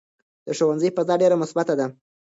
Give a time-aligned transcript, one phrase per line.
[0.45, 1.85] د ښوونځي فضا ډېره مثبته ده.